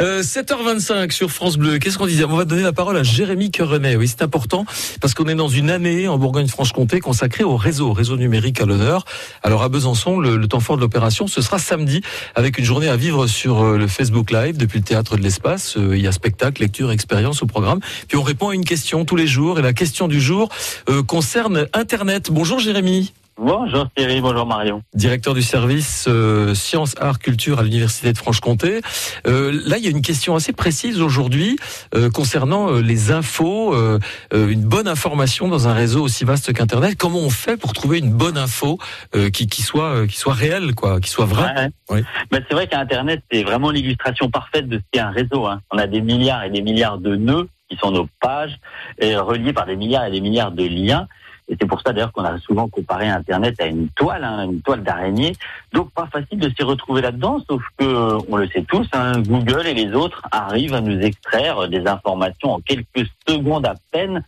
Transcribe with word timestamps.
Euh, 0.00 0.22
7h25 0.22 1.12
sur 1.12 1.30
France 1.30 1.56
Bleu. 1.56 1.78
Qu'est-ce 1.78 1.98
qu'on 1.98 2.06
disait 2.08 2.24
On 2.24 2.36
va 2.36 2.44
donner 2.44 2.64
la 2.64 2.72
parole 2.72 2.96
à 2.96 3.04
Jérémy 3.04 3.52
Querenet. 3.52 3.94
Oui, 3.94 4.08
c'est 4.08 4.22
important 4.22 4.66
parce 5.00 5.14
qu'on 5.14 5.26
est 5.26 5.36
dans 5.36 5.46
une 5.46 5.70
année 5.70 6.08
en 6.08 6.18
Bourgogne-Franche-Comté 6.18 6.98
consacrée 6.98 7.44
au 7.44 7.56
réseau, 7.56 7.92
réseau 7.92 8.16
numérique 8.16 8.60
à 8.60 8.66
l'honneur. 8.66 9.04
Alors 9.44 9.62
à 9.62 9.68
Besançon, 9.68 10.18
le, 10.18 10.48
temps 10.48 10.58
fort 10.58 10.74
de 10.74 10.80
l'opération, 10.80 11.28
ce 11.28 11.40
sera 11.40 11.60
samedi 11.60 12.00
avec 12.34 12.58
une 12.58 12.64
journée 12.64 12.88
à 12.88 12.96
vivre 12.96 13.28
sur 13.28 13.62
euh, 13.62 13.78
le 13.78 13.86
Facebook 13.86 14.32
Live 14.32 14.56
depuis 14.56 14.80
le 14.80 14.84
théâtre 14.84 15.16
de 15.16 15.22
l'espace. 15.22 15.76
Euh, 15.76 15.96
il 15.96 16.02
y 16.02 16.08
a 16.08 16.12
spectacle, 16.12 16.60
lecture, 16.60 16.90
expérience 16.90 17.44
au 17.44 17.46
programme. 17.46 17.78
Puis 18.08 18.16
on 18.18 18.24
répond 18.24 18.48
à 18.48 18.54
une 18.56 18.64
question 18.64 19.04
tous 19.04 19.14
les 19.14 19.28
jours 19.28 19.60
et 19.60 19.62
la 19.62 19.74
question 19.74 20.08
du 20.08 20.20
jour 20.20 20.48
euh, 20.88 21.04
concerne 21.04 21.68
Internet. 21.72 22.32
Bonjour 22.32 22.58
Jérémy. 22.58 23.12
Bonjour 23.36 23.86
Thierry, 23.96 24.20
bonjour 24.20 24.46
Marion. 24.46 24.82
Directeur 24.94 25.34
du 25.34 25.42
service 25.42 26.04
euh, 26.06 26.54
sciences, 26.54 26.94
arts, 27.00 27.18
culture 27.18 27.58
à 27.58 27.62
l'université 27.64 28.12
de 28.12 28.16
Franche-Comté. 28.18 28.80
Euh, 29.26 29.50
là, 29.66 29.76
il 29.78 29.84
y 29.84 29.88
a 29.88 29.90
une 29.90 30.02
question 30.02 30.36
assez 30.36 30.52
précise 30.52 31.00
aujourd'hui 31.00 31.56
euh, 31.96 32.10
concernant 32.10 32.70
euh, 32.70 32.80
les 32.80 33.10
infos, 33.10 33.74
euh, 33.74 33.98
euh, 34.32 34.48
une 34.48 34.62
bonne 34.62 34.86
information 34.86 35.48
dans 35.48 35.66
un 35.66 35.74
réseau 35.74 36.02
aussi 36.02 36.24
vaste 36.24 36.52
qu'Internet. 36.52 36.96
Comment 36.96 37.18
on 37.18 37.30
fait 37.30 37.56
pour 37.56 37.72
trouver 37.72 37.98
une 37.98 38.12
bonne 38.12 38.38
info 38.38 38.78
euh, 39.16 39.30
qui, 39.30 39.48
qui 39.48 39.62
soit 39.62 39.94
euh, 39.94 40.06
qui 40.06 40.16
soit 40.16 40.32
réelle, 40.34 40.74
quoi, 40.76 41.00
qui 41.00 41.10
soit 41.10 41.26
vraie? 41.26 41.52
Ouais. 41.56 41.70
Oui. 41.90 42.04
Ben, 42.30 42.42
c'est 42.48 42.54
vrai 42.54 42.68
qu'Internet, 42.68 43.20
c'est 43.32 43.42
vraiment 43.42 43.70
l'illustration 43.70 44.30
parfaite 44.30 44.68
de 44.68 44.78
ce 44.78 44.82
qu'est 44.92 45.00
un 45.00 45.10
réseau. 45.10 45.46
hein. 45.46 45.60
On 45.72 45.78
a 45.78 45.88
des 45.88 46.00
milliards 46.00 46.44
et 46.44 46.50
des 46.50 46.62
milliards 46.62 46.98
de 46.98 47.16
nœuds 47.16 47.48
qui 47.68 47.76
sont 47.76 47.90
nos 47.90 48.08
pages, 48.20 48.58
et 48.98 49.16
reliés 49.16 49.52
par 49.52 49.66
des 49.66 49.76
milliards 49.76 50.04
et 50.06 50.10
des 50.10 50.20
milliards 50.20 50.52
de 50.52 50.64
liens. 50.64 51.06
Et 51.46 51.56
c'est 51.60 51.66
pour 51.66 51.82
ça 51.82 51.92
d'ailleurs 51.92 52.12
qu'on 52.12 52.24
a 52.24 52.38
souvent 52.38 52.68
comparé 52.68 53.06
Internet 53.06 53.60
à 53.60 53.66
une 53.66 53.88
toile, 53.90 54.24
hein, 54.24 54.44
une 54.44 54.62
toile 54.62 54.82
d'araignée. 54.82 55.34
Donc 55.72 55.90
pas 55.92 56.08
facile 56.10 56.38
de 56.38 56.48
s'y 56.48 56.62
retrouver 56.62 57.02
là-dedans, 57.02 57.38
sauf 57.48 57.62
que 57.76 58.16
on 58.30 58.36
le 58.36 58.48
sait 58.48 58.64
tous, 58.66 58.88
hein, 58.94 59.20
Google 59.20 59.66
et 59.66 59.74
les 59.74 59.92
autres 59.92 60.22
arrivent 60.30 60.74
à 60.74 60.80
nous 60.80 60.98
extraire 61.00 61.68
des 61.68 61.86
informations 61.86 62.54
en 62.54 62.60
quelques 62.60 63.06
secondes 63.28 63.66
à 63.66 63.74
peine. 63.92 64.24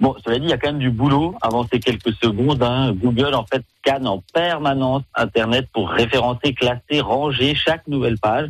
Bon, 0.00 0.16
cela 0.24 0.38
dit, 0.38 0.46
il 0.46 0.50
y 0.50 0.52
a 0.54 0.58
quand 0.58 0.70
même 0.70 0.78
du 0.78 0.90
boulot 0.90 1.34
avant 1.42 1.66
ces 1.70 1.78
quelques 1.80 2.14
secondes. 2.14 2.62
hein. 2.62 2.92
Google 2.94 3.34
en 3.34 3.44
fait 3.44 3.62
scanne 3.78 4.08
en 4.08 4.22
permanence 4.32 5.02
Internet 5.14 5.68
pour 5.72 5.90
référencer, 5.90 6.54
classer, 6.54 7.00
ranger 7.00 7.54
chaque 7.54 7.86
nouvelle 7.88 8.18
page. 8.18 8.48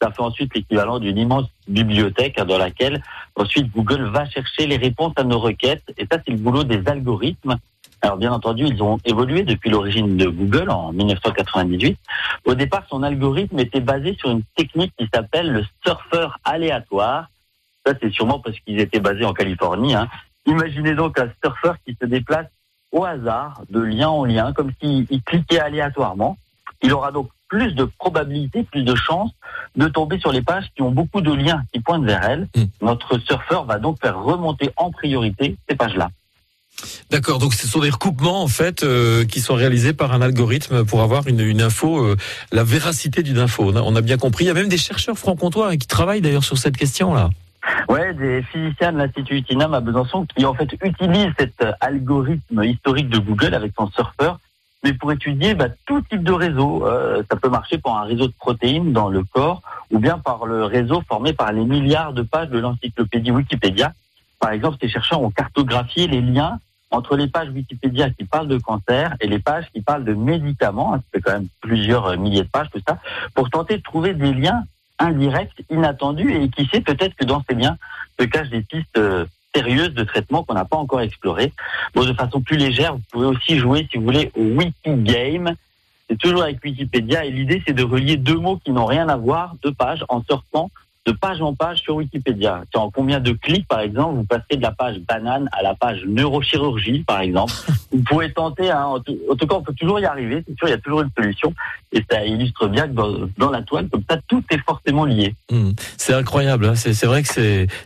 Ça 0.00 0.10
fait 0.10 0.22
ensuite 0.22 0.54
l'équivalent 0.54 0.98
d'une 0.98 1.16
immense 1.16 1.46
bibliothèque 1.68 2.36
dans 2.42 2.58
laquelle 2.58 3.02
ensuite 3.34 3.70
Google 3.72 4.04
va 4.10 4.28
chercher 4.28 4.66
les 4.66 4.76
réponses 4.76 5.14
à 5.16 5.24
nos 5.24 5.38
requêtes. 5.38 5.84
Et 5.96 6.06
ça, 6.10 6.18
c'est 6.24 6.32
le 6.32 6.36
boulot 6.36 6.64
des 6.64 6.86
algorithmes. 6.86 7.56
Alors 8.02 8.18
bien 8.18 8.30
entendu, 8.30 8.66
ils 8.66 8.82
ont 8.82 8.98
évolué 9.06 9.42
depuis 9.42 9.70
l'origine 9.70 10.18
de 10.18 10.28
Google 10.28 10.68
en 10.70 10.92
1998. 10.92 11.98
Au 12.44 12.54
départ, 12.54 12.84
son 12.90 13.02
algorithme 13.02 13.58
était 13.58 13.80
basé 13.80 14.14
sur 14.18 14.30
une 14.30 14.42
technique 14.54 14.92
qui 14.98 15.08
s'appelle 15.12 15.50
le 15.50 15.64
surfeur 15.84 16.38
aléatoire. 16.44 17.28
Ça, 17.86 17.94
c'est 18.00 18.12
sûrement 18.12 18.38
parce 18.38 18.58
qu'ils 18.60 18.80
étaient 18.80 19.00
basés 19.00 19.24
en 19.24 19.32
Californie. 19.32 19.94
hein. 19.94 20.08
Imaginez 20.44 20.94
donc 20.94 21.18
un 21.18 21.30
surfeur 21.42 21.76
qui 21.86 21.96
se 22.00 22.06
déplace 22.06 22.46
au 22.92 23.04
hasard, 23.04 23.62
de 23.70 23.80
lien 23.80 24.08
en 24.08 24.24
lien, 24.24 24.52
comme 24.52 24.72
s'il 24.80 25.06
il 25.10 25.22
cliquait 25.22 25.58
aléatoirement. 25.58 26.36
Il 26.82 26.92
aura 26.92 27.10
donc 27.12 27.28
plus 27.48 27.74
de 27.74 27.84
probabilité, 27.84 28.62
plus 28.64 28.82
de 28.82 28.94
chances 28.94 29.30
de 29.76 29.88
tomber 29.88 30.18
sur 30.18 30.32
les 30.32 30.42
pages 30.42 30.66
qui 30.74 30.82
ont 30.82 30.90
beaucoup 30.90 31.20
de 31.20 31.32
liens 31.32 31.62
qui 31.72 31.80
pointent 31.80 32.04
vers 32.04 32.24
elles. 32.24 32.48
Mm. 32.56 32.64
Notre 32.82 33.18
surfeur 33.18 33.64
va 33.64 33.78
donc 33.78 34.00
faire 34.00 34.20
remonter 34.20 34.70
en 34.76 34.90
priorité 34.90 35.56
ces 35.68 35.76
pages-là. 35.76 36.10
D'accord. 37.10 37.38
Donc 37.38 37.54
ce 37.54 37.66
sont 37.66 37.80
des 37.80 37.90
recoupements 37.90 38.42
en 38.42 38.48
fait 38.48 38.82
euh, 38.82 39.24
qui 39.24 39.40
sont 39.40 39.54
réalisés 39.54 39.92
par 39.92 40.12
un 40.12 40.20
algorithme 40.20 40.84
pour 40.84 41.02
avoir 41.02 41.26
une, 41.26 41.40
une 41.40 41.62
info, 41.62 42.04
euh, 42.04 42.16
la 42.52 42.64
véracité 42.64 43.22
d'une 43.22 43.38
info. 43.38 43.64
On 43.66 43.76
a, 43.76 43.82
on 43.82 43.96
a 43.96 44.00
bien 44.02 44.18
compris. 44.18 44.44
Il 44.44 44.48
y 44.48 44.50
a 44.50 44.54
même 44.54 44.68
des 44.68 44.76
chercheurs 44.76 45.16
franc-comtois 45.16 45.70
hein, 45.70 45.76
qui 45.76 45.86
travaillent 45.86 46.20
d'ailleurs 46.20 46.44
sur 46.44 46.58
cette 46.58 46.76
question-là. 46.76 47.30
Ouais, 47.88 48.14
des 48.14 48.42
physiciens 48.42 48.92
de 48.92 48.98
l'Institut 48.98 49.38
Itinam 49.38 49.74
à 49.74 49.80
Besançon 49.80 50.26
qui 50.26 50.44
en 50.44 50.54
fait 50.54 50.68
utilisent 50.84 51.32
cet 51.38 51.64
algorithme 51.80 52.62
historique 52.62 53.08
de 53.08 53.18
Google 53.18 53.54
avec 53.54 53.72
son 53.76 53.90
surfeur, 53.90 54.38
mais 54.86 54.92
pour 54.92 55.10
étudier 55.10 55.54
bah, 55.54 55.66
tout 55.84 56.00
type 56.02 56.22
de 56.22 56.32
réseau. 56.32 56.86
Euh, 56.86 57.22
ça 57.28 57.36
peut 57.36 57.48
marcher 57.48 57.78
pour 57.78 57.96
un 57.96 58.04
réseau 58.04 58.28
de 58.28 58.32
protéines 58.38 58.92
dans 58.92 59.08
le 59.08 59.24
corps, 59.24 59.60
ou 59.90 59.98
bien 59.98 60.18
par 60.18 60.46
le 60.46 60.64
réseau 60.64 61.02
formé 61.08 61.32
par 61.32 61.52
les 61.52 61.64
milliards 61.64 62.12
de 62.12 62.22
pages 62.22 62.50
de 62.50 62.58
l'encyclopédie 62.58 63.32
Wikipédia. 63.32 63.92
Par 64.38 64.50
exemple, 64.50 64.76
ces 64.80 64.88
chercheurs 64.88 65.20
ont 65.22 65.30
cartographié 65.30 66.06
les 66.06 66.20
liens 66.20 66.60
entre 66.92 67.16
les 67.16 67.26
pages 67.26 67.48
Wikipédia 67.48 68.10
qui 68.10 68.24
parlent 68.24 68.46
de 68.46 68.58
cancer 68.58 69.16
et 69.20 69.26
les 69.26 69.40
pages 69.40 69.66
qui 69.74 69.80
parlent 69.80 70.04
de 70.04 70.14
médicaments, 70.14 70.94
hein, 70.94 71.02
fait 71.12 71.20
quand 71.20 71.32
même 71.32 71.48
plusieurs 71.60 72.06
euh, 72.06 72.16
milliers 72.16 72.44
de 72.44 72.48
pages 72.48 72.68
tout 72.70 72.80
ça, 72.86 72.98
pour 73.34 73.50
tenter 73.50 73.78
de 73.78 73.82
trouver 73.82 74.14
des 74.14 74.32
liens 74.32 74.62
indirects, 75.00 75.64
inattendus, 75.68 76.32
et 76.32 76.48
qui 76.48 76.64
sait 76.66 76.80
peut-être 76.80 77.16
que 77.16 77.24
dans 77.24 77.42
ces 77.48 77.56
liens 77.56 77.76
se 78.20 78.24
cachent 78.24 78.50
des 78.50 78.62
pistes 78.62 78.98
euh, 78.98 79.26
sérieuses 79.56 79.94
de 79.94 80.04
traitement 80.04 80.42
qu'on 80.44 80.54
n'a 80.54 80.64
pas 80.64 80.76
encore 80.76 81.00
explorées. 81.00 81.52
Bon, 81.94 82.04
de 82.04 82.12
façon 82.12 82.40
plus 82.40 82.56
légère, 82.56 82.94
vous 82.94 83.02
pouvez 83.10 83.26
aussi 83.26 83.58
jouer, 83.58 83.86
si 83.90 83.98
vous 83.98 84.04
voulez, 84.04 84.30
au 84.36 84.42
Wikigame. 84.42 85.54
C'est 86.08 86.18
toujours 86.18 86.42
avec 86.42 86.62
Wikipédia, 86.62 87.24
et 87.24 87.30
l'idée 87.30 87.62
c'est 87.66 87.72
de 87.72 87.82
relier 87.82 88.16
deux 88.16 88.38
mots 88.38 88.60
qui 88.64 88.70
n'ont 88.70 88.86
rien 88.86 89.08
à 89.08 89.16
voir, 89.16 89.54
deux 89.62 89.72
pages, 89.72 90.04
en 90.08 90.22
surfant 90.22 90.70
de 91.06 91.12
page 91.12 91.40
en 91.40 91.54
page 91.54 91.80
sur 91.82 91.96
Wikipédia. 91.96 92.62
En 92.74 92.90
combien 92.90 93.20
de 93.20 93.32
clics, 93.32 93.66
par 93.68 93.80
exemple, 93.80 94.16
vous 94.16 94.24
passez 94.24 94.56
de 94.56 94.62
la 94.62 94.72
page 94.72 94.98
banane 95.00 95.48
à 95.52 95.62
la 95.62 95.74
page 95.74 96.02
neurochirurgie, 96.06 97.04
par 97.06 97.20
exemple. 97.20 97.52
vous 97.92 98.02
pouvez 98.02 98.32
tenter, 98.32 98.70
hein, 98.70 98.84
en, 98.86 99.00
tout, 99.00 99.16
en 99.30 99.34
tout 99.36 99.46
cas, 99.46 99.54
on 99.56 99.62
peut 99.62 99.74
toujours 99.74 100.00
y 100.00 100.04
arriver, 100.04 100.42
c'est 100.46 100.56
sûr, 100.58 100.68
il 100.68 100.70
y 100.70 100.74
a 100.74 100.78
toujours 100.78 101.02
une 101.02 101.10
solution. 101.16 101.54
Et 101.92 102.04
ça 102.10 102.24
illustre 102.24 102.68
bien 102.68 102.88
que 102.88 102.92
dans, 102.92 103.12
dans 103.38 103.50
la 103.50 103.62
toile, 103.62 103.88
comme 103.88 104.02
ça, 104.10 104.18
tout 104.28 104.42
est 104.50 104.58
forcément 104.66 105.04
lié. 105.04 105.34
Hmm. 105.50 105.70
C'est 105.96 106.12
incroyable. 106.12 106.66
hein. 106.66 106.74
C'est 106.74 107.06
vrai 107.06 107.22
que 107.22 107.28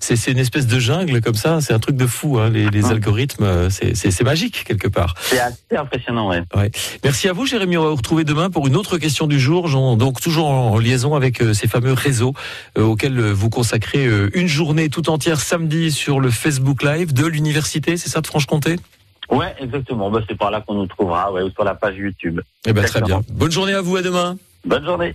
c'est 0.00 0.30
une 0.30 0.38
espèce 0.38 0.66
de 0.66 0.78
jungle 0.78 1.20
comme 1.20 1.34
ça. 1.34 1.60
C'est 1.60 1.74
un 1.74 1.78
truc 1.78 1.96
de 1.96 2.06
fou. 2.06 2.38
hein. 2.38 2.48
Les, 2.50 2.68
les 2.70 2.84
Hum. 2.86 2.92
algorithmes, 2.92 3.44
euh, 3.44 3.68
c'est 3.70 4.22
magique 4.22 4.64
quelque 4.64 4.88
part. 4.88 5.14
C'est 5.20 5.38
assez 5.38 5.76
impressionnant, 5.76 6.28
ouais. 6.30 6.42
Ouais. 6.56 6.70
Merci 7.04 7.28
à 7.28 7.32
vous, 7.34 7.44
Jérémy. 7.46 7.76
On 7.76 7.82
va 7.82 7.88
vous 7.90 7.96
retrouver 7.96 8.24
demain 8.24 8.48
pour 8.50 8.66
une 8.66 8.76
autre 8.76 8.96
question 8.98 9.26
du 9.26 9.38
jour. 9.38 9.68
Donc 9.96 10.20
toujours 10.20 10.48
en 10.48 10.78
liaison 10.78 11.14
avec 11.14 11.42
euh, 11.42 11.52
ces 11.52 11.68
fameux 11.68 11.92
réseaux 11.92 12.32
euh, 12.78 12.82
auxquels 12.82 13.09
euh, 13.18 13.32
vous 13.32 13.50
consacrez 13.50 14.06
euh, 14.06 14.30
une 14.34 14.46
journée 14.46 14.88
tout 14.88 15.10
entière 15.10 15.40
samedi 15.40 15.90
sur 15.90 16.20
le 16.20 16.30
Facebook 16.30 16.82
Live 16.82 17.12
de 17.12 17.26
l'université. 17.26 17.96
C'est 17.96 18.08
ça 18.08 18.20
de 18.20 18.26
Franche-Comté? 18.26 18.76
Ouais, 19.30 19.54
exactement. 19.58 20.10
Bah, 20.10 20.20
c'est 20.28 20.36
par 20.36 20.50
là 20.50 20.60
qu'on 20.60 20.74
nous 20.74 20.86
trouvera, 20.86 21.32
ouais, 21.32 21.42
ou 21.42 21.50
sur 21.50 21.64
la 21.64 21.74
page 21.74 21.96
YouTube. 21.96 22.40
Eh 22.66 22.72
ben 22.72 22.84
très 22.84 23.00
bien. 23.00 23.22
Bonne 23.32 23.52
journée 23.52 23.74
à 23.74 23.80
vous. 23.80 23.96
À 23.96 24.02
demain. 24.02 24.36
Bonne 24.64 24.84
journée. 24.84 25.14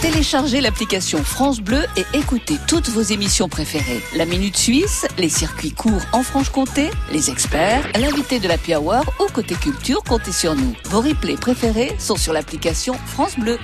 Téléchargez 0.00 0.60
l'application 0.60 1.24
France 1.24 1.60
Bleu 1.60 1.82
et 1.96 2.04
écoutez 2.16 2.54
toutes 2.68 2.88
vos 2.88 3.02
émissions 3.02 3.48
préférées. 3.48 4.00
La 4.14 4.26
Minute 4.26 4.56
Suisse, 4.56 5.08
les 5.18 5.28
circuits 5.28 5.72
courts 5.72 6.04
en 6.12 6.22
Franche-Comté, 6.22 6.90
les 7.12 7.30
experts, 7.30 7.84
l'invité 7.98 8.38
de 8.38 8.46
la 8.46 8.56
Hour 8.78 9.02
ou 9.18 9.24
côté 9.32 9.56
culture, 9.56 10.04
comptez 10.04 10.30
sur 10.30 10.54
nous. 10.54 10.76
Vos 10.84 11.00
replays 11.00 11.36
préférés 11.36 11.96
sont 11.98 12.16
sur 12.16 12.32
l'application 12.32 12.94
France 12.94 13.36
Bleu. 13.40 13.58